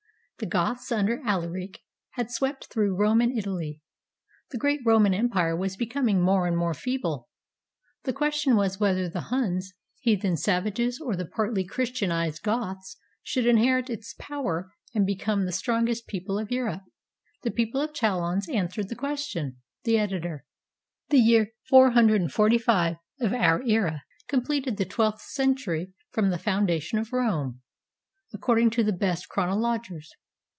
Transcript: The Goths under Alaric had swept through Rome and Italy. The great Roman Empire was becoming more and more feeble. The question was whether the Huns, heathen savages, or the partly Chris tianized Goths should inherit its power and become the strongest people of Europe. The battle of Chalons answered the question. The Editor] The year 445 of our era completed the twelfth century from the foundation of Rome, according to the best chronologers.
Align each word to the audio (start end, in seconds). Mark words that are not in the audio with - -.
The 0.39 0.47
Goths 0.47 0.91
under 0.91 1.21
Alaric 1.23 1.81
had 2.17 2.31
swept 2.31 2.65
through 2.65 2.95
Rome 2.95 3.21
and 3.21 3.31
Italy. 3.37 3.79
The 4.49 4.57
great 4.57 4.79
Roman 4.83 5.13
Empire 5.13 5.55
was 5.55 5.77
becoming 5.77 6.19
more 6.19 6.47
and 6.47 6.57
more 6.57 6.73
feeble. 6.73 7.29
The 8.05 8.13
question 8.13 8.55
was 8.55 8.79
whether 8.79 9.07
the 9.07 9.29
Huns, 9.29 9.73
heathen 9.99 10.35
savages, 10.37 10.99
or 10.99 11.15
the 11.15 11.27
partly 11.27 11.63
Chris 11.63 11.91
tianized 11.91 12.41
Goths 12.41 12.97
should 13.21 13.45
inherit 13.45 13.87
its 13.91 14.15
power 14.17 14.71
and 14.95 15.05
become 15.05 15.45
the 15.45 15.51
strongest 15.51 16.07
people 16.07 16.39
of 16.39 16.49
Europe. 16.49 16.81
The 17.43 17.51
battle 17.51 17.81
of 17.81 17.93
Chalons 17.93 18.49
answered 18.49 18.89
the 18.89 18.95
question. 18.95 19.57
The 19.83 19.99
Editor] 19.99 20.43
The 21.09 21.19
year 21.19 21.51
445 21.69 22.95
of 23.19 23.31
our 23.35 23.61
era 23.61 24.01
completed 24.27 24.77
the 24.77 24.85
twelfth 24.85 25.21
century 25.21 25.93
from 26.09 26.31
the 26.31 26.39
foundation 26.39 26.97
of 26.97 27.13
Rome, 27.13 27.61
according 28.33 28.71
to 28.71 28.83
the 28.83 28.91
best 28.91 29.29
chronologers. 29.29 30.07